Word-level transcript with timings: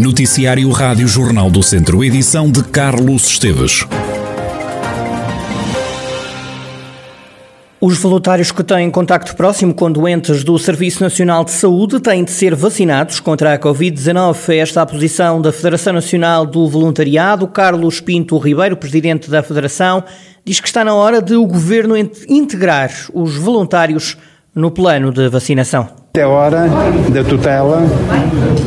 Noticiário 0.00 0.70
Rádio 0.70 1.06
Jornal 1.06 1.50
do 1.50 1.62
Centro, 1.62 2.02
edição 2.02 2.50
de 2.50 2.64
Carlos 2.64 3.26
Esteves. 3.26 3.86
Os 7.78 7.98
voluntários 7.98 8.50
que 8.50 8.64
têm 8.64 8.90
contacto 8.90 9.36
próximo 9.36 9.74
com 9.74 9.92
doentes 9.92 10.42
do 10.42 10.58
Serviço 10.58 11.02
Nacional 11.02 11.44
de 11.44 11.50
Saúde 11.50 12.00
têm 12.00 12.24
de 12.24 12.30
ser 12.30 12.54
vacinados 12.54 13.20
contra 13.20 13.52
a 13.52 13.58
Covid-19. 13.58 14.54
Esta 14.56 14.80
é 14.80 14.82
a 14.82 14.86
posição 14.86 15.38
da 15.42 15.52
Federação 15.52 15.92
Nacional 15.92 16.46
do 16.46 16.66
Voluntariado. 16.66 17.46
Carlos 17.46 18.00
Pinto 18.00 18.38
Ribeiro, 18.38 18.78
presidente 18.78 19.28
da 19.28 19.42
Federação, 19.42 20.02
diz 20.42 20.60
que 20.60 20.66
está 20.66 20.82
na 20.82 20.94
hora 20.94 21.20
de 21.20 21.34
o 21.34 21.46
governo 21.46 21.94
integrar 22.26 22.90
os 23.12 23.36
voluntários 23.36 24.16
no 24.54 24.70
plano 24.70 25.12
de 25.12 25.28
vacinação. 25.28 25.99
É 26.14 26.26
hora 26.26 26.68
da 27.10 27.22
tutela 27.22 27.86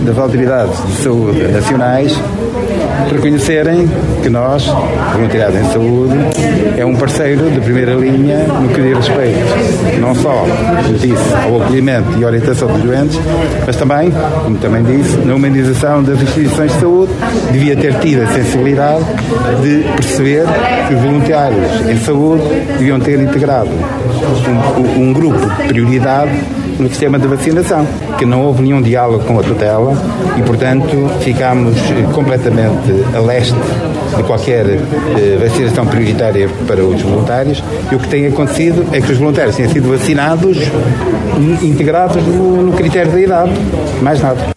das 0.05 0.17
autoridades 0.17 0.81
de 0.87 1.03
saúde 1.03 1.43
nacionais 1.49 2.17
reconhecerem 3.11 3.89
que 4.21 4.29
nós, 4.29 4.65
Voluntariado 5.11 5.57
em 5.57 5.65
Saúde, 5.65 6.15
é 6.77 6.85
um 6.85 6.95
parceiro 6.95 7.51
de 7.51 7.59
primeira 7.59 7.95
linha 7.95 8.45
no 8.47 8.69
que 8.69 8.81
diz 8.81 8.95
respeito, 8.95 9.99
não 9.99 10.15
só, 10.15 10.45
como 10.85 10.97
disse, 10.97 11.33
ao 11.43 11.61
acolhimento 11.61 12.17
e 12.17 12.23
orientação 12.23 12.69
dos 12.69 12.81
doentes, 12.81 13.19
mas 13.67 13.75
também, 13.75 14.13
como 14.45 14.57
também 14.57 14.83
disse, 14.83 15.17
na 15.17 15.35
humanização 15.35 16.01
das 16.01 16.21
instituições 16.21 16.71
de 16.71 16.79
saúde, 16.79 17.11
devia 17.51 17.75
ter 17.75 17.93
tido 17.99 18.23
a 18.23 18.27
sensibilidade 18.27 19.03
de 19.61 19.83
perceber 19.97 20.45
que 20.87 20.93
os 20.93 21.01
voluntários 21.01 21.89
em 21.89 21.97
saúde 21.97 22.43
deviam 22.77 23.01
ter 23.01 23.19
integrado 23.19 23.69
um, 24.77 25.09
um 25.09 25.13
grupo 25.13 25.45
de 25.61 25.67
prioridade 25.67 26.31
no 26.79 26.87
sistema 26.89 27.17
de 27.19 27.27
vacinação, 27.27 27.85
que 28.17 28.25
não 28.25 28.43
houve 28.43 28.63
nenhum 28.63 28.81
diálogo 28.81 29.23
com 29.25 29.39
a 29.39 29.43
tutela 29.43 29.93
e, 30.37 30.41
portanto, 30.41 31.09
ficámos 31.21 31.77
completamente 32.13 32.91
a 33.15 33.19
leste 33.19 33.55
de 34.15 34.23
qualquer 34.23 34.65
eh, 34.65 35.37
vacinação 35.39 35.85
prioritária 35.85 36.47
para 36.67 36.83
os 36.83 37.01
voluntários 37.01 37.63
e 37.91 37.95
o 37.95 37.99
que 37.99 38.07
tem 38.07 38.27
acontecido 38.27 38.85
é 38.91 39.01
que 39.01 39.11
os 39.11 39.17
voluntários 39.17 39.55
têm 39.55 39.67
sido 39.67 39.89
vacinados 39.89 40.57
integrados 41.61 42.23
no, 42.23 42.63
no 42.63 42.73
critério 42.73 43.11
da 43.11 43.19
idade, 43.19 43.51
mais 44.01 44.21
nada. 44.21 44.53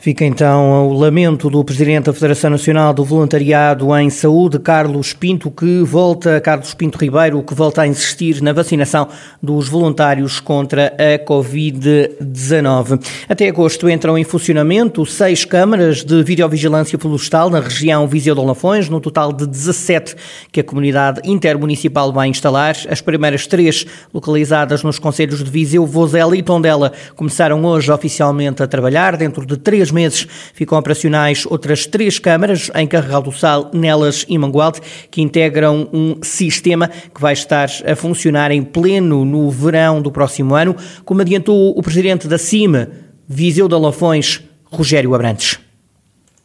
Fica 0.00 0.24
então 0.24 0.88
o 0.88 0.94
lamento 0.94 1.50
do 1.50 1.62
Presidente 1.62 2.04
da 2.04 2.14
Federação 2.14 2.48
Nacional 2.48 2.94
do 2.94 3.04
Voluntariado 3.04 3.94
em 3.98 4.08
Saúde, 4.08 4.58
Carlos 4.58 5.12
Pinto, 5.12 5.50
que 5.50 5.82
volta, 5.82 6.40
Carlos 6.40 6.72
Pinto 6.72 6.96
Ribeiro, 6.96 7.42
que 7.42 7.52
volta 7.52 7.82
a 7.82 7.86
insistir 7.86 8.40
na 8.40 8.50
vacinação 8.54 9.06
dos 9.42 9.68
voluntários 9.68 10.40
contra 10.40 10.94
a 10.96 11.22
Covid-19. 11.22 12.98
Até 13.28 13.48
agosto 13.48 13.90
entram 13.90 14.16
em 14.16 14.24
funcionamento 14.24 15.04
seis 15.04 15.44
câmaras 15.44 16.02
de 16.02 16.22
videovigilância 16.22 16.98
florestal 16.98 17.50
na 17.50 17.60
região 17.60 18.08
Viseu 18.08 18.34
de 18.34 18.40
Lafões, 18.40 18.88
no 18.88 19.02
total 19.02 19.34
de 19.34 19.46
17 19.46 20.16
que 20.50 20.60
a 20.60 20.64
comunidade 20.64 21.20
intermunicipal 21.26 22.10
vai 22.10 22.28
instalar. 22.28 22.74
As 22.88 23.02
primeiras 23.02 23.46
três, 23.46 23.84
localizadas 24.14 24.82
nos 24.82 24.98
conselhos 24.98 25.44
de 25.44 25.50
Viseu, 25.50 25.84
Vozela 25.84 26.34
e 26.34 26.42
Tondela, 26.42 26.90
começaram 27.14 27.62
hoje 27.66 27.92
oficialmente 27.92 28.62
a 28.62 28.66
trabalhar 28.66 29.14
dentro 29.18 29.44
de 29.44 29.58
três 29.58 29.89
meses 29.90 30.26
ficam 30.54 30.78
operacionais 30.78 31.46
outras 31.46 31.86
três 31.86 32.18
câmaras 32.18 32.70
em 32.74 32.86
Carregal 32.86 33.22
do 33.22 33.32
Sal, 33.32 33.70
Nelas 33.72 34.24
e 34.28 34.36
Mangualde, 34.38 34.80
que 35.10 35.22
integram 35.22 35.88
um 35.92 36.16
sistema 36.22 36.88
que 36.88 37.20
vai 37.20 37.32
estar 37.32 37.68
a 37.86 37.96
funcionar 37.96 38.50
em 38.50 38.62
pleno 38.62 39.24
no 39.24 39.50
verão 39.50 40.00
do 40.00 40.10
próximo 40.10 40.54
ano, 40.54 40.76
como 41.04 41.20
adiantou 41.20 41.76
o 41.78 41.82
presidente 41.82 42.28
da 42.28 42.38
CIMA, 42.38 42.88
Viseu 43.28 43.68
de 43.68 43.76
Lafões, 43.76 44.42
Rogério 44.64 45.14
Abrantes. 45.14 45.58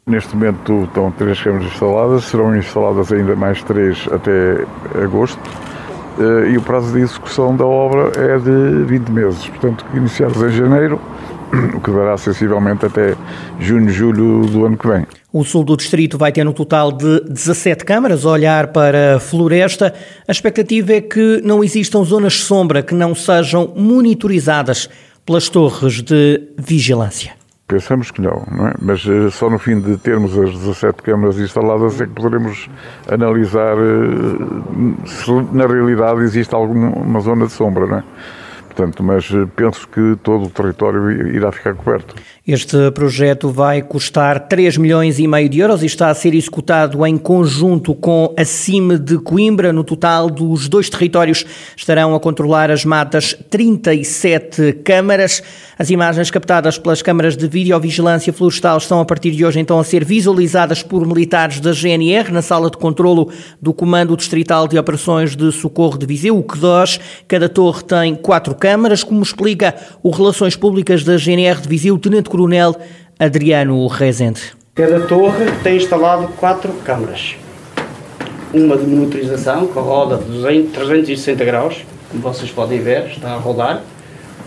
Neste 0.08 0.36
momento 0.36 0.84
estão 0.84 1.12
três 1.12 1.42
câmaras 1.42 1.66
instaladas, 1.66 2.24
serão 2.26 2.56
instaladas 2.56 3.12
ainda 3.12 3.36
mais 3.36 3.64
três 3.64 4.08
até 4.12 4.64
agosto 5.04 5.40
eh, 6.20 6.52
e 6.52 6.58
o 6.58 6.62
prazo 6.62 6.94
de 6.94 7.00
execução 7.00 7.56
da 7.56 7.66
obra 7.66 8.12
é 8.16 8.38
de 8.38 8.84
20 8.86 9.10
meses, 9.10 9.48
portanto, 9.50 9.84
iniciados 9.96 10.42
em 10.44 10.52
janeiro 10.52 11.02
o 11.76 11.80
que 11.80 11.92
dará 11.92 12.18
sensivelmente 12.18 12.86
até 12.86 13.16
junho, 13.60 13.90
julho 13.90 14.46
do 14.48 14.66
ano 14.66 14.78
que 14.78 14.88
vem. 14.88 15.06
O 15.32 15.44
sul 15.44 15.64
do 15.64 15.76
distrito 15.76 16.18
vai 16.18 16.32
ter 16.32 16.48
um 16.48 16.54
total 16.54 16.92
de 16.92 17.22
17 17.22 17.84
câmaras 17.84 18.26
a 18.26 18.30
olhar 18.30 18.68
para 18.68 19.18
a 19.18 19.20
floresta. 19.20 19.94
A 20.28 20.32
expectativa 20.32 20.94
é 20.94 21.02
que 21.02 21.42
não 21.44 21.64
existam 21.64 22.04
zonas 22.04 22.40
sombra 22.42 22.82
que 22.82 22.94
não 22.94 23.14
sejam 23.14 23.74
monitorizadas 23.76 24.90
pelas 25.26 25.50
torres 25.50 26.02
de 26.02 26.42
vigilância. 26.58 27.34
Pensamos 27.68 28.12
que 28.12 28.22
não, 28.22 28.46
não 28.52 28.68
é? 28.68 28.74
mas 28.80 29.04
eh, 29.08 29.32
só 29.32 29.50
no 29.50 29.58
fim 29.58 29.82
de 29.82 29.98
termos 29.98 30.38
as 30.38 30.52
17 30.52 31.02
câmaras 31.02 31.40
instaladas 31.40 32.00
é 32.00 32.06
que 32.06 32.14
poderemos 32.14 32.70
analisar 33.12 33.76
eh, 33.76 35.08
se 35.08 35.32
na 35.52 35.66
realidade 35.66 36.22
existe 36.22 36.54
alguma 36.54 37.20
zona 37.22 37.48
de 37.48 37.52
sombra, 37.52 37.88
não 37.88 37.98
é? 37.98 38.04
Portanto, 38.76 39.02
mas 39.02 39.32
eh, 39.32 39.48
penso 39.56 39.88
que 39.88 40.18
todo 40.22 40.48
o 40.48 40.50
território 40.50 41.10
irá 41.34 41.50
ficar 41.50 41.74
coberto. 41.76 42.14
Este 42.48 42.92
projeto 42.92 43.50
vai 43.50 43.82
custar 43.82 44.48
3 44.48 44.78
milhões 44.78 45.18
e 45.18 45.28
meio 45.28 45.50
de 45.50 45.62
euros 45.62 45.82
e 45.82 45.88
está 45.88 46.12
a 46.12 46.14
ser 46.14 46.36
executado 46.36 47.04
em 47.04 47.18
conjunto 47.18 47.96
com 47.96 48.32
a 48.38 48.46
CIM 48.46 49.00
de 49.00 49.18
Coimbra. 49.18 49.74
No 49.74 49.84
total 49.84 50.30
dos 50.30 50.70
dois 50.70 50.88
territórios 50.88 51.44
estarão 51.76 52.14
a 52.14 52.20
controlar 52.20 52.70
as 52.70 52.86
matas 52.86 53.36
37 53.50 54.74
câmaras. 54.84 55.42
As 55.80 55.90
imagens 55.90 56.30
captadas 56.30 56.78
pelas 56.78 57.02
câmaras 57.02 57.36
de 57.36 57.48
videovigilância 57.48 58.32
florestal 58.32 58.78
estão 58.78 59.00
a 59.00 59.06
partir 59.06 59.32
de 59.32 59.44
hoje 59.44 59.60
então 59.60 59.80
a 59.80 59.84
ser 59.84 60.06
visualizadas 60.06 60.84
por 60.84 61.04
militares 61.04 61.60
da 61.60 61.72
GNR 61.72 62.32
na 62.32 62.44
sala 62.44 62.70
de 62.70 62.78
controlo 62.78 63.32
do 63.60 63.74
Comando 63.74 64.16
Distrital 64.16 64.68
de 64.68 64.78
Operações 64.78 65.36
de 65.36 65.52
Socorro 65.52 65.98
de 65.98 66.06
Viseu, 66.06 66.38
o 66.38 66.44
QDOS. 66.44 67.00
Cada 67.28 67.50
torre 67.50 67.82
tem 67.82 68.14
quatro 68.14 68.54
câmaras, 68.54 69.04
como 69.04 69.24
explica 69.24 69.74
o 70.04 70.12
Relações 70.12 70.56
Públicas 70.56 71.04
da 71.04 71.18
GNR 71.18 71.60
de 71.60 71.68
Viseu, 71.68 71.98
Tenente 71.98 72.35
Coronel 72.36 72.76
Adriano 73.18 73.88
Rezende. 73.88 74.42
Cada 74.76 75.00
torre 75.08 75.46
tem 75.64 75.78
instalado 75.78 76.28
quatro 76.38 76.74
câmaras. 76.84 77.38
Uma 78.54 78.76
de 78.76 78.86
monitorização, 78.86 79.68
que 79.68 79.80
roda 79.80 80.18
200, 80.18 80.74
360 80.74 81.46
graus, 81.46 81.86
como 82.12 82.22
vocês 82.22 82.52
podem 82.52 82.82
ver, 82.82 83.06
está 83.06 83.30
a 83.30 83.38
rodar. 83.38 83.84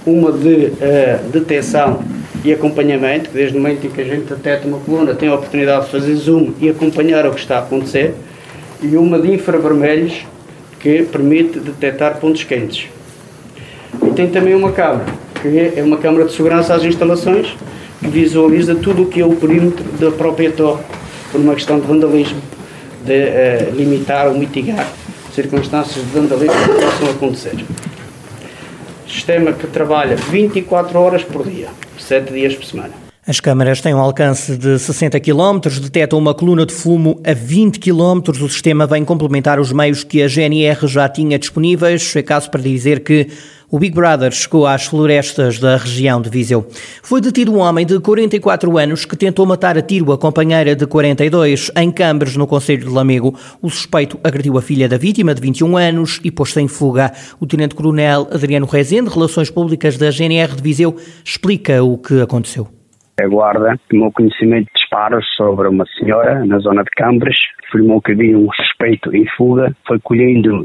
Uma 0.04 0.31
de 0.32 0.66
uh, 0.66 1.31
detecção 1.32 2.03
e 2.44 2.53
acompanhamento, 2.53 3.31
que 3.31 3.34
desde 3.34 3.56
o 3.56 3.60
momento 3.60 3.87
em 3.87 3.91
que 3.91 4.03
a 4.03 4.04
gente 4.04 4.34
detecta 4.34 4.69
uma 4.69 4.81
coluna 4.81 5.15
tem 5.15 5.31
a 5.31 5.34
oportunidade 5.34 5.87
de 5.87 5.91
fazer 5.91 6.15
zoom 6.15 6.53
e 6.60 6.69
acompanhar 6.69 7.25
o 7.25 7.31
que 7.31 7.41
está 7.41 7.56
a 7.56 7.60
acontecer. 7.60 8.15
E 8.82 8.98
uma 8.98 9.19
de 9.19 9.32
infravermelhos, 9.32 10.27
que 10.78 11.04
permite 11.04 11.59
detectar 11.59 12.19
pontos 12.19 12.44
quentes. 12.44 12.87
E 14.06 14.10
tem 14.10 14.28
também 14.28 14.54
uma 14.54 14.72
câmara, 14.72 15.06
que 15.41 15.72
é 15.75 15.82
uma 15.82 15.97
câmara 15.97 16.27
de 16.27 16.32
segurança 16.32 16.75
às 16.75 16.84
instalações, 16.84 17.56
visualiza 18.00 18.75
tudo 18.75 19.03
o 19.03 19.06
que 19.06 19.20
é 19.20 19.26
o 19.26 19.34
perímetro 19.34 19.84
da 19.98 20.10
própria 20.10 20.50
torre, 20.50 20.82
por 21.31 21.41
uma 21.41 21.54
questão 21.54 21.78
de 21.78 21.86
vandalismo, 21.86 22.41
de 23.04 23.12
uh, 23.12 23.75
limitar 23.75 24.28
ou 24.28 24.34
mitigar 24.34 24.88
circunstâncias 25.32 26.04
de 26.04 26.10
vandalismo 26.10 26.56
que 26.56 26.84
possam 26.84 27.10
acontecer. 27.10 27.64
Sistema 29.06 29.53
que 29.53 29.66
trabalha 29.66 30.16
24 30.16 30.98
horas 30.98 31.22
por 31.22 31.48
dia, 31.48 31.69
7 31.98 32.32
dias 32.32 32.54
por 32.54 32.64
semana. 32.64 33.08
As 33.28 33.41
câmaras 33.41 33.83
têm 33.83 33.93
um 33.93 33.99
alcance 33.99 34.56
de 34.56 34.78
60 34.78 35.21
km, 35.21 35.61
detectam 35.83 36.19
uma 36.19 36.33
coluna 36.33 36.65
de 36.65 36.72
fumo 36.72 37.21
a 37.22 37.34
20 37.34 37.78
km. 37.78 38.22
O 38.43 38.49
sistema 38.49 38.87
vem 38.87 39.05
complementar 39.05 39.61
os 39.61 39.71
meios 39.71 40.03
que 40.03 40.22
a 40.22 40.27
GNR 40.27 40.87
já 40.87 41.06
tinha 41.11 41.39
disponíveis. 41.39 42.16
É 42.16 42.22
caso 42.22 42.50
para 42.50 42.62
dizer 42.62 43.00
que 43.00 43.28
o 43.71 43.78
Big 43.78 43.94
Brother 43.94 44.33
chegou 44.33 44.66
às 44.66 44.87
florestas 44.87 45.59
da 45.59 45.77
região 45.77 46.22
de 46.22 46.31
Viseu. 46.31 46.66
Foi 47.03 47.21
detido 47.21 47.53
um 47.53 47.59
homem 47.59 47.84
de 47.84 48.01
44 48.01 48.78
anos 48.78 49.04
que 49.04 49.15
tentou 49.15 49.45
matar 49.45 49.77
a 49.77 49.83
tiro 49.83 50.10
a 50.10 50.16
companheira 50.16 50.75
de 50.75 50.86
42 50.86 51.71
em 51.77 51.91
Cambres, 51.91 52.34
no 52.34 52.47
Conselho 52.47 52.86
de 52.86 52.91
Lamego. 52.91 53.39
O 53.60 53.69
suspeito 53.69 54.19
agrediu 54.25 54.57
a 54.57 54.63
filha 54.63 54.89
da 54.89 54.97
vítima, 54.97 55.34
de 55.34 55.42
21 55.42 55.77
anos, 55.77 56.19
e 56.25 56.30
pôs-se 56.30 56.63
em 56.63 56.66
fuga. 56.66 57.13
O 57.39 57.47
Tenente-Coronel 57.47 58.27
Adriano 58.33 58.65
Rezende, 58.65 59.10
Relações 59.10 59.51
Públicas 59.51 59.98
da 59.98 60.10
GNR 60.10 60.57
de 60.57 60.63
Viseu, 60.63 60.97
explica 61.22 61.84
o 61.84 61.98
que 61.98 62.22
aconteceu. 62.22 62.78
A 63.20 63.26
guarda 63.26 63.78
tomou 63.91 64.12
conhecimento 64.12 64.66
de 64.66 64.72
disparos 64.74 65.26
sobre 65.36 65.66
uma 65.66 65.84
senhora 65.98 66.44
na 66.44 66.59
zona 66.59 66.84
de 66.84 66.91
Cambres, 66.91 67.36
afirmou 67.68 68.00
que 68.00 68.12
havia 68.12 68.38
um 68.38 68.48
suspeito 68.53 69.15
em 69.15 69.26
fuga, 69.36 69.74
foi 69.86 69.98
colhendo 69.98 70.62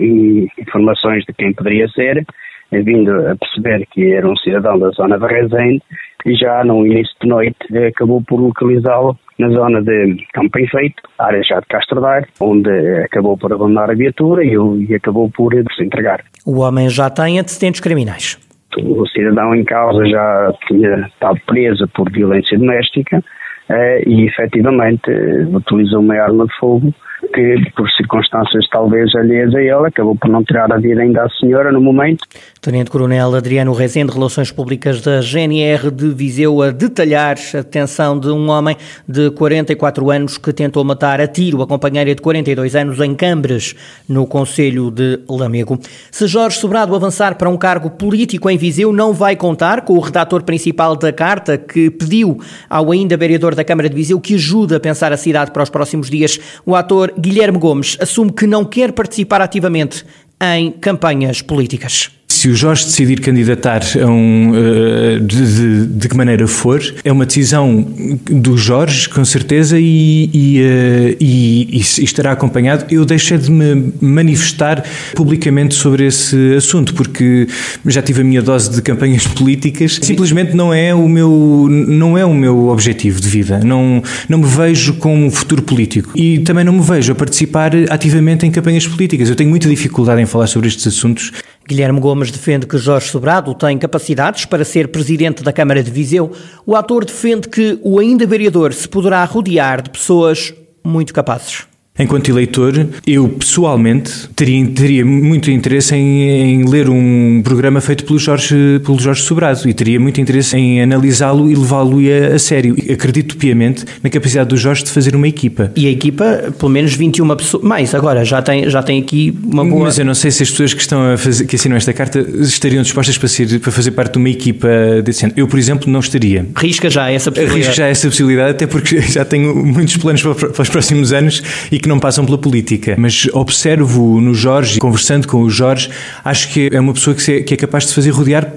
informações 0.60 1.26
de 1.26 1.34
quem 1.34 1.52
poderia 1.52 1.88
ser, 1.90 2.24
vindo 2.72 3.12
a 3.28 3.36
perceber 3.36 3.88
que 3.92 4.14
era 4.14 4.28
um 4.28 4.36
cidadão 4.38 4.78
da 4.78 4.90
zona 4.90 5.18
de 5.18 5.26
Rezende 5.26 5.82
e 6.26 6.36
já 6.36 6.64
no 6.64 6.86
início 6.86 7.14
de 7.22 7.28
noite 7.28 7.78
acabou 7.88 8.22
por 8.22 8.40
localizá-lo 8.40 9.18
na 9.40 9.50
zona 9.50 9.82
de 9.82 10.24
Campo 10.34 10.60
Enfeito, 10.60 11.02
área 11.18 11.42
já 11.44 11.60
de 11.60 11.66
Castro 11.68 12.02
onde 12.40 12.70
acabou 13.04 13.38
por 13.38 13.52
abandonar 13.52 13.90
a 13.90 13.96
viatura 13.96 14.44
e 14.44 14.94
acabou 14.94 15.30
por 15.30 15.54
se 15.76 15.84
entregar. 15.84 16.24
O 16.46 16.60
homem 16.60 16.90
já 16.90 17.10
tem 17.10 17.40
antecedentes 17.40 17.82
criminais. 17.82 18.38
O 18.82 19.06
cidadão 19.08 19.56
em 19.56 19.64
causa 19.64 20.06
já 20.06 20.54
tinha 20.68 21.08
estado 21.08 21.40
preso 21.46 21.88
por 21.90 22.12
violência 22.12 22.58
doméstica, 22.58 23.24
e 23.70 24.26
efetivamente 24.28 25.10
utilizou 25.54 26.00
uma 26.00 26.16
arma 26.16 26.46
de 26.46 26.54
fogo 26.60 26.94
que, 27.34 27.72
por 27.76 27.90
circunstâncias 27.92 28.68
talvez 28.70 29.14
alheias 29.16 29.54
a 29.56 29.62
ele, 29.62 29.88
acabou 29.88 30.16
por 30.16 30.30
não 30.30 30.44
tirar 30.44 30.72
a 30.72 30.78
vida 30.78 31.02
ainda 31.02 31.24
à 31.24 31.30
senhora 31.30 31.72
no 31.72 31.82
momento. 31.82 32.26
Tenente 32.62 32.92
Coronel 32.92 33.36
Adriano 33.36 33.74
Rezende, 33.74 34.12
Relações 34.12 34.52
Públicas 34.52 35.02
da 35.02 35.22
GNR 35.22 35.92
de 35.92 36.10
Viseu, 36.10 36.62
a 36.62 36.72
detalhar 36.72 37.36
a 37.54 37.58
detenção 37.58 38.20
de 38.20 38.30
um 38.30 38.50
homem 38.50 38.76
de 39.08 39.32
44 39.32 40.10
anos 40.12 40.38
que 40.38 40.52
tentou 40.54 40.84
matar 40.84 41.22
a 41.22 41.28
tiro 41.28 41.62
a 41.62 41.68
companheira 41.68 42.14
de 42.14 42.22
42 42.22 42.76
anos 42.76 43.00
em 43.00 43.16
Cambres, 43.16 43.76
no 44.08 44.26
Conselho 44.28 44.92
de 44.92 45.20
Lamego. 45.30 45.80
Se 46.12 46.28
Jorge 46.28 46.58
Sobrado 46.58 46.96
avançar 46.96 47.36
para 47.36 47.50
um 47.50 47.58
cargo 47.58 47.90
político 47.90 48.50
em 48.50 48.58
Viseu, 48.58 48.92
não 48.94 49.14
vai 49.14 49.36
contar 49.36 49.82
com 49.82 49.94
o 49.94 50.00
redator 50.00 50.44
principal 50.44 50.96
da 50.96 51.12
carta 51.12 51.58
que 51.58 51.90
pediu 51.90 52.38
ao 52.70 52.92
ainda 52.92 53.18
vereador 53.18 53.53
da 53.56 53.64
Câmara 53.64 53.90
de 53.90 53.96
Viseu 53.96 54.20
que 54.20 54.36
ajude 54.36 54.76
a 54.76 54.80
pensar 54.80 55.12
a 55.12 55.18
cidade 55.18 55.52
para 55.52 55.64
os 55.64 55.70
próximos 55.70 56.10
dias. 56.10 56.40
O 56.66 56.76
ator 56.76 57.14
Guilherme 57.18 57.58
Gomes 57.58 57.98
assume 58.00 58.32
que 58.32 58.48
não 58.48 58.66
quer 58.66 58.92
participar 58.92 59.42
ativamente 59.42 60.06
em 60.42 60.72
campanhas 60.72 61.42
políticas 61.42 62.12
se 62.44 62.50
o 62.50 62.56
Jorge 62.56 62.84
decidir 62.84 63.22
candidatar 63.22 63.82
a 64.02 64.06
um, 64.06 64.52
uh, 64.52 65.20
de, 65.22 65.56
de, 65.56 65.86
de, 65.86 66.10
que 66.10 66.18
maneira 66.18 66.46
for, 66.46 66.82
é 67.02 67.10
uma 67.10 67.26
decisão 67.26 67.88
do 68.30 68.58
Jorge, 68.58 69.08
com 69.08 69.24
certeza, 69.24 69.80
e, 69.80 70.30
e, 70.34 70.62
uh, 70.62 71.18
e, 71.22 71.78
e, 71.78 71.80
estará 71.80 72.34
acompanhado. 72.34 72.86
Eu 72.94 73.06
deixei 73.06 73.38
de 73.38 73.50
me 73.50 73.94
manifestar 74.02 74.84
publicamente 75.16 75.74
sobre 75.74 76.06
esse 76.06 76.56
assunto, 76.56 76.94
porque 76.94 77.48
já 77.86 78.02
tive 78.02 78.20
a 78.20 78.26
minha 78.26 78.42
dose 78.42 78.70
de 78.72 78.82
campanhas 78.82 79.26
políticas. 79.40 79.98
Simplesmente 80.02 80.54
não 80.54 80.74
é 80.74 80.94
o 80.94 81.08
meu, 81.08 81.68
não 81.70 82.18
é 82.18 82.26
o 82.26 82.34
meu 82.34 82.68
objetivo 82.68 83.22
de 83.22 83.30
vida. 83.30 83.62
Não, 83.64 84.04
não 84.28 84.40
me 84.40 84.48
vejo 84.48 84.96
com 84.96 85.16
um 85.16 85.32
futuro 85.32 85.62
político. 85.62 86.12
E 86.14 86.40
também 86.40 86.66
não 86.66 86.74
me 86.74 86.82
vejo 86.82 87.14
a 87.14 87.16
participar 87.16 87.72
ativamente 87.90 88.46
em 88.46 88.52
campanhas 88.52 88.86
políticas. 88.86 89.30
Eu 89.30 89.36
tenho 89.38 89.50
muita 89.50 89.70
dificuldade 89.70 90.22
em 90.22 90.26
falar 90.26 90.48
sobre 90.48 90.68
estes 90.68 90.86
assuntos 90.86 91.32
Guilherme 91.68 92.00
Gomes 92.00 92.30
defende 92.30 92.68
que 92.68 92.78
Jorge 92.78 93.10
Sobrado 93.10 93.54
tem 93.56 93.78
capacidades 93.78 94.46
para 94.46 94.66
ser 94.66 94.90
presidente 94.90 95.42
da 95.42 95.54
Câmara 95.54 95.82
de 95.82 95.90
Viseu. 95.90 96.32
O 96.66 96.76
ator 96.76 97.06
defende 97.06 97.48
que 97.48 97.80
o 97.82 98.00
ainda 98.00 98.28
vereador 98.28 98.74
se 98.74 98.88
poderá 98.88 99.24
rodear 99.24 99.82
de 99.82 99.90
pessoas 99.90 100.54
muito 100.84 101.14
capazes. 101.14 101.73
Enquanto 101.98 102.28
eleitor, 102.28 102.88
eu 103.06 103.30
pessoalmente 103.30 104.28
teria, 104.36 104.66
teria 104.66 105.06
muito 105.06 105.52
interesse 105.52 105.94
em, 105.94 106.24
em, 106.24 106.68
ler 106.68 106.90
um 106.90 107.40
programa 107.44 107.80
feito 107.82 108.04
pelo 108.04 108.18
Jorge, 108.18 108.82
pelo 108.84 109.00
Jorge 109.00 109.22
Sobrado 109.22 109.70
e 109.70 109.74
teria 109.76 110.00
muito 110.00 110.20
interesse 110.20 110.58
em 110.58 110.82
analisá-lo 110.82 111.52
e 111.52 111.56
levá-lo 111.56 112.00
a, 112.00 112.36
a, 112.36 112.40
sério. 112.40 112.76
Acredito 112.92 113.38
piamente 113.38 113.86
na 114.02 114.10
capacidade 114.10 114.50
do 114.50 114.58
Jorge 114.58 114.84
de 114.84 114.90
fazer 114.90 115.16
uma 115.16 115.28
equipa. 115.28 115.72
E 115.76 115.86
a 115.86 115.92
equipa, 115.92 116.52
pelo 116.58 116.72
menos 116.72 116.96
21 116.96 117.36
pessoas, 117.36 117.64
mais 117.64 117.94
agora, 117.94 118.26
já 118.26 118.42
tem, 118.42 118.68
já 118.72 118.82
tem 118.82 119.00
aqui 119.00 119.38
uma 119.44 119.64
boa. 119.64 119.84
Mas 119.84 120.00
eu 120.00 120.06
não 120.06 120.16
sei 120.16 120.32
se 120.32 120.42
as 120.42 120.50
pessoas 120.50 120.74
que 120.74 120.82
estão 120.82 121.14
a 121.14 121.16
fazer, 121.16 121.46
que 121.46 121.56
assinam 121.56 121.78
esta 121.78 121.94
carta 121.94 122.20
estariam 122.40 122.82
dispostas 122.82 123.20
para, 123.20 123.28
ser, 123.28 123.60
para 123.60 123.72
fazer 123.72 123.92
parte 123.92 124.14
de 124.14 124.18
uma 124.18 124.30
equipa 124.30 124.68
decente. 125.04 125.36
Eu, 125.38 125.48
por 125.48 125.60
exemplo, 125.60 125.92
não 125.92 126.00
estaria. 126.00 126.44
Risca 126.58 126.90
já 126.90 127.12
essa 127.12 127.32
possibilidade. 127.32 127.68
Risca 127.68 127.74
já 127.76 127.88
essa 127.88 128.08
possibilidade, 128.08 128.50
até 128.50 128.66
porque 128.66 129.00
já 129.14 129.24
tenho 129.24 129.56
muitos 129.56 129.96
planos 129.98 130.24
para, 130.24 130.34
para 130.34 130.62
os 130.64 130.70
próximos 130.70 131.14
anos 131.14 131.44
e 131.72 131.83
que 131.84 131.90
não 131.90 132.00
passam 132.00 132.26
pela 132.26 132.38
política, 132.38 132.96
mas 132.98 133.28
observo 133.34 134.20
no 134.20 134.34
Jorge, 134.34 134.80
conversando 134.80 135.28
com 135.28 135.44
o 135.44 135.50
Jorge, 135.50 135.90
acho 136.24 136.50
que 136.50 136.70
é 136.72 136.80
uma 136.80 136.94
pessoa 136.94 137.16
que 137.16 137.54
é 137.54 137.58
capaz 137.58 137.88
de 137.88 137.94
fazer 137.94 138.10
rodear 138.10 138.52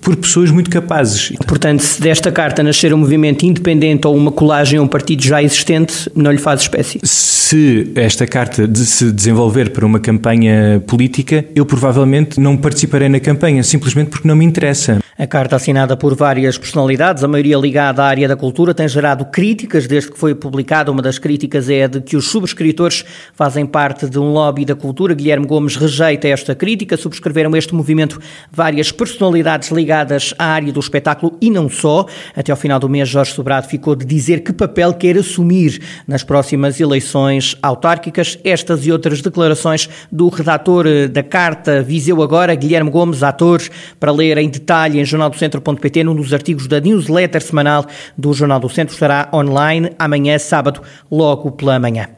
por 0.00 0.16
pessoas 0.16 0.50
muito 0.50 0.70
capazes. 0.70 1.32
Portanto, 1.46 1.80
se 1.80 2.00
desta 2.00 2.30
carta 2.30 2.62
nascer 2.62 2.94
um 2.94 2.98
movimento 2.98 3.44
independente 3.44 4.06
ou 4.06 4.16
uma 4.16 4.30
colagem 4.30 4.78
a 4.78 4.82
um 4.82 4.86
partido 4.86 5.22
já 5.22 5.42
existente, 5.42 6.10
não 6.14 6.30
lhe 6.30 6.38
faz 6.38 6.60
espécie? 6.60 7.00
Se 7.02 7.90
esta 7.94 8.26
carta 8.26 8.66
de 8.66 8.86
se 8.86 9.10
desenvolver 9.10 9.70
para 9.70 9.84
uma 9.84 10.00
campanha 10.00 10.82
política, 10.86 11.44
eu 11.54 11.66
provavelmente 11.66 12.40
não 12.40 12.56
participarei 12.56 13.08
na 13.08 13.20
campanha, 13.20 13.62
simplesmente 13.62 14.10
porque 14.10 14.26
não 14.26 14.36
me 14.36 14.44
interessa. 14.44 15.02
A 15.18 15.26
carta 15.26 15.56
assinada 15.56 15.96
por 15.96 16.14
várias 16.14 16.56
personalidades, 16.56 17.22
a 17.22 17.28
maioria 17.28 17.56
ligada 17.58 18.02
à 18.02 18.06
área 18.06 18.26
da 18.26 18.36
cultura, 18.36 18.72
tem 18.72 18.88
gerado 18.88 19.26
críticas 19.26 19.86
desde 19.86 20.10
que 20.10 20.18
foi 20.18 20.34
publicada. 20.34 20.90
Uma 20.90 21.02
das 21.02 21.18
críticas 21.18 21.68
é 21.68 21.84
a 21.84 21.86
de 21.86 22.00
que 22.00 22.16
os 22.16 22.28
subscritores 22.28 23.04
fazem 23.34 23.66
parte 23.66 24.08
de 24.08 24.18
um 24.18 24.32
lobby 24.32 24.64
da 24.64 24.74
cultura. 24.74 25.14
Guilherme 25.14 25.46
Gomes 25.46 25.76
rejeita 25.76 26.28
esta 26.28 26.54
crítica. 26.54 26.96
Subscreveram 26.96 27.54
este 27.54 27.74
movimento 27.74 28.20
várias 28.50 28.90
personalidades 28.90 29.71
ligadas 29.72 30.34
à 30.38 30.46
área 30.46 30.72
do 30.72 30.80
espetáculo 30.80 31.36
e 31.40 31.50
não 31.50 31.68
só. 31.68 32.06
Até 32.36 32.52
ao 32.52 32.58
final 32.58 32.78
do 32.78 32.88
mês, 32.88 33.08
Jorge 33.08 33.32
Sobrado 33.32 33.66
ficou 33.66 33.96
de 33.96 34.04
dizer 34.04 34.40
que 34.40 34.52
papel 34.52 34.94
quer 34.94 35.16
assumir 35.16 35.82
nas 36.06 36.22
próximas 36.22 36.78
eleições 36.80 37.56
autárquicas. 37.62 38.38
Estas 38.44 38.86
e 38.86 38.92
outras 38.92 39.20
declarações 39.20 39.88
do 40.10 40.28
redator 40.28 40.86
da 41.08 41.22
carta 41.22 41.82
Viseu 41.82 42.22
Agora, 42.22 42.54
Guilherme 42.54 42.90
Gomes, 42.90 43.22
ator, 43.22 43.62
para 43.98 44.12
ler 44.12 44.38
em 44.38 44.48
detalhe 44.48 45.00
em 45.00 45.04
jornaldocentro.pt, 45.04 46.04
num 46.04 46.14
dos 46.14 46.32
artigos 46.32 46.66
da 46.66 46.80
newsletter 46.80 47.42
semanal 47.42 47.86
do 48.16 48.32
Jornal 48.32 48.60
do 48.60 48.68
Centro, 48.68 48.94
estará 48.94 49.28
online 49.32 49.90
amanhã, 49.98 50.38
sábado, 50.38 50.82
logo 51.10 51.50
pela 51.52 51.78
manhã. 51.78 52.08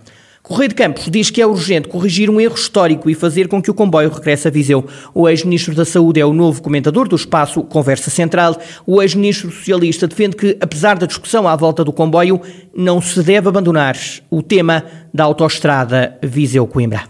Correio 0.47 0.69
de 0.69 0.75
Campos 0.75 1.09
diz 1.11 1.31
que 1.31 1.41
é 1.41 1.47
urgente 1.47 1.89
corrigir 1.89 2.29
um 2.29 2.39
erro 2.39 2.55
histórico 2.55 3.09
e 3.09 3.15
fazer 3.15 3.49
com 3.49 3.63
que 3.63 3.71
o 3.71 3.75
comboio 3.75 4.11
regresse 4.11 4.47
a 4.47 4.51
Viseu. 4.51 4.85
O 5.15 5.27
ex-ministro 5.27 5.75
da 5.75 5.87
Saúde 5.87 6.21
é 6.21 6.27
o 6.27 6.35
novo 6.35 6.61
comentador 6.61 7.09
do 7.09 7.17
espaço 7.17 7.63
Conversa 7.63 8.11
Central. 8.11 8.55
O 8.87 9.01
ex-ministro 9.01 9.51
socialista 9.51 10.07
defende 10.07 10.37
que, 10.37 10.55
apesar 10.61 10.99
da 10.99 11.07
discussão 11.07 11.49
à 11.49 11.57
volta 11.57 11.83
do 11.83 11.95
comboio, 11.95 12.43
não 12.77 13.01
se 13.01 13.23
deve 13.23 13.49
abandonar 13.49 13.97
o 14.31 14.43
tema 14.43 14.85
da 15.15 15.25
autoestrada 15.25 16.19
Viseu-Coimbra. 16.23 17.05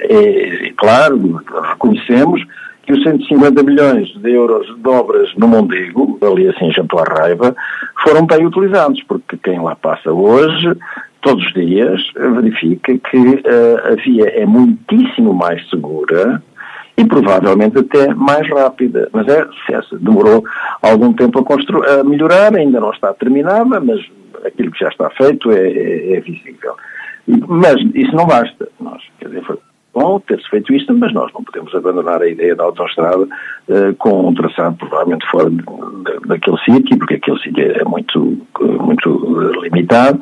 É, 0.00 0.72
claro, 0.76 1.40
reconhecemos 1.70 2.44
que 2.82 2.94
os 2.94 3.02
150 3.04 3.62
milhões 3.62 4.08
de 4.08 4.32
euros 4.32 4.66
de 4.66 4.88
obras 4.88 5.32
no 5.36 5.46
Mondego, 5.46 6.18
ali 6.20 6.48
assim 6.48 6.72
junto 6.72 6.98
à 6.98 7.04
Raiva, 7.04 7.54
foram 8.02 8.26
bem 8.26 8.44
utilizados, 8.44 9.00
porque 9.04 9.36
quem 9.36 9.60
lá 9.60 9.76
passa 9.76 10.10
hoje, 10.10 10.76
todos 11.22 11.44
os 11.46 11.52
dias, 11.54 12.00
verifica 12.14 12.98
que 12.98 13.16
uh, 13.16 13.92
a 13.92 13.94
via 13.94 14.28
é 14.28 14.44
muitíssimo 14.44 15.32
mais 15.32 15.68
segura 15.70 16.42
e 16.96 17.04
provavelmente 17.04 17.78
até 17.78 18.12
mais 18.14 18.48
rápida. 18.50 19.08
Mas 19.12 19.26
é, 19.28 19.46
essa 19.70 19.98
demorou 19.98 20.44
algum 20.82 21.12
tempo 21.12 21.38
a, 21.38 22.00
a 22.00 22.04
melhorar, 22.04 22.54
ainda 22.54 22.80
não 22.80 22.90
está 22.90 23.14
terminada, 23.14 23.80
mas 23.80 24.00
aquilo 24.44 24.70
que 24.72 24.80
já 24.80 24.88
está 24.88 25.08
feito 25.10 25.50
é, 25.50 25.68
é, 25.68 26.16
é 26.16 26.20
visível. 26.20 26.74
Mas 27.26 27.76
isso 27.94 28.14
não 28.14 28.26
basta. 28.26 28.68
Nós, 28.80 29.02
quer 29.18 29.28
dizer, 29.28 29.44
foi 29.44 29.56
bom 29.94 30.18
ter-se 30.20 30.48
feito 30.48 30.72
isto, 30.72 30.94
mas 30.94 31.12
nós 31.12 31.32
não 31.32 31.44
podemos 31.44 31.74
abandonar 31.74 32.22
a 32.22 32.28
ideia 32.28 32.56
da 32.56 32.64
autoestrada 32.64 33.22
uh, 33.24 33.94
com 33.98 34.28
um 34.28 34.34
traçado 34.34 34.76
provavelmente 34.76 35.26
fora 35.30 35.50
de, 35.50 35.56
de, 35.56 36.28
daquele 36.28 36.58
sítio, 36.58 36.98
porque 36.98 37.14
aquele 37.14 37.38
sítio 37.40 37.72
é 37.72 37.84
muito, 37.84 38.38
muito 38.80 39.60
limitado. 39.62 40.18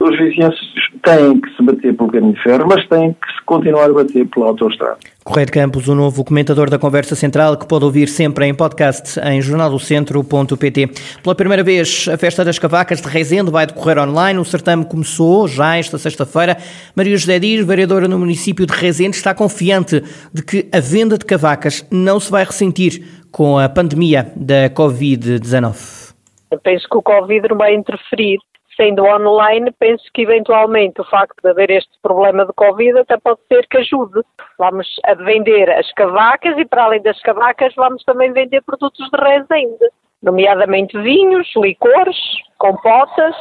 Os 0.00 0.16
vizinhos 0.16 0.54
têm 1.02 1.40
que 1.40 1.56
se 1.56 1.62
bater 1.62 1.96
pelo 1.96 2.10
caminho 2.10 2.32
de 2.32 2.42
ferro, 2.42 2.66
mas 2.68 2.86
têm 2.86 3.12
que 3.12 3.32
se 3.32 3.44
continuar 3.44 3.90
a 3.90 3.92
bater 3.92 4.26
pela 4.28 4.46
autoestrada. 4.46 4.96
Correio 5.24 5.46
de 5.46 5.52
Campos, 5.52 5.88
o 5.88 5.94
novo 5.94 6.24
comentador 6.24 6.70
da 6.70 6.78
Conversa 6.78 7.16
Central, 7.16 7.56
que 7.56 7.66
pode 7.66 7.84
ouvir 7.84 8.08
sempre 8.08 8.46
em 8.46 8.54
podcast 8.54 9.18
em 9.20 9.42
jornaldocentro.pt. 9.42 10.90
Pela 11.22 11.34
primeira 11.34 11.64
vez, 11.64 12.08
a 12.08 12.16
Festa 12.16 12.44
das 12.44 12.58
Cavacas 12.58 13.00
de 13.00 13.08
Reisende 13.08 13.50
vai 13.50 13.66
decorrer 13.66 13.98
online. 13.98 14.38
O 14.38 14.44
certame 14.44 14.84
começou 14.84 15.48
já 15.48 15.76
esta 15.76 15.98
sexta-feira. 15.98 16.56
Maria 16.94 17.16
José 17.16 17.38
Dias, 17.40 17.66
vereadora 17.66 18.06
no 18.06 18.18
município 18.18 18.66
de 18.66 18.72
Reisende, 18.72 19.16
está 19.16 19.34
confiante 19.34 20.02
de 20.32 20.42
que 20.42 20.68
a 20.72 20.80
venda 20.80 21.18
de 21.18 21.24
cavacas 21.24 21.84
não 21.90 22.20
se 22.20 22.30
vai 22.30 22.44
ressentir 22.44 23.02
com 23.32 23.58
a 23.58 23.68
pandemia 23.68 24.32
da 24.36 24.70
Covid-19. 24.70 26.14
Eu 26.50 26.58
penso 26.60 26.88
que 26.88 26.96
o 26.96 27.02
Covid 27.02 27.48
não 27.48 27.58
vai 27.58 27.74
interferir 27.74 28.38
sendo 28.78 29.04
online, 29.04 29.72
penso 29.72 30.04
que 30.14 30.22
eventualmente 30.22 31.00
o 31.00 31.04
facto 31.04 31.34
de 31.42 31.50
haver 31.50 31.70
este 31.70 31.90
problema 32.00 32.46
de 32.46 32.52
Covid 32.52 33.00
até 33.00 33.18
pode 33.18 33.40
ser 33.48 33.66
que 33.66 33.78
ajude. 33.78 34.20
Vamos 34.56 34.86
a 35.04 35.14
vender 35.14 35.68
as 35.70 35.92
cavacas 35.92 36.56
e 36.56 36.64
para 36.64 36.84
além 36.84 37.02
das 37.02 37.20
cavacas 37.22 37.74
vamos 37.74 38.04
também 38.04 38.32
vender 38.32 38.62
produtos 38.62 39.10
de 39.10 39.18
ainda, 39.50 39.90
nomeadamente 40.22 40.96
vinhos, 41.00 41.48
licores, 41.56 42.16
compotas. 42.56 43.34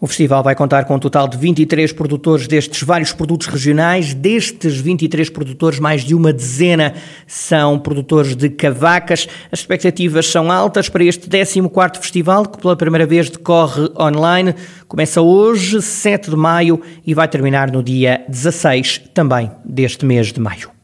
O 0.00 0.06
festival 0.06 0.42
vai 0.42 0.54
contar 0.54 0.86
com 0.86 0.94
um 0.94 0.98
total 0.98 1.28
de 1.28 1.36
23 1.36 1.92
produtores 1.92 2.48
destes 2.48 2.82
vários 2.82 3.12
produtos 3.12 3.46
regionais. 3.46 4.14
Destes 4.14 4.78
23 4.78 5.28
produtores, 5.28 5.78
mais 5.78 6.02
de 6.02 6.14
uma 6.14 6.32
dezena 6.32 6.94
são 7.26 7.78
produtores 7.78 8.34
de 8.34 8.48
cavacas. 8.48 9.28
As 9.52 9.58
expectativas 9.58 10.26
são 10.26 10.50
altas 10.50 10.88
para 10.88 11.04
este 11.04 11.28
14º 11.28 11.98
festival, 11.98 12.46
que 12.46 12.58
pela 12.58 12.74
primeira 12.74 13.04
vez 13.04 13.28
decorre 13.28 13.90
online. 13.94 14.54
Começa 14.88 15.20
hoje, 15.20 15.82
7 15.82 16.30
de 16.30 16.36
maio, 16.36 16.80
e 17.06 17.12
vai 17.12 17.28
terminar 17.28 17.70
no 17.70 17.82
dia 17.82 18.24
16 18.26 19.02
também 19.12 19.50
deste 19.66 20.06
mês 20.06 20.32
de 20.32 20.40
maio. 20.40 20.79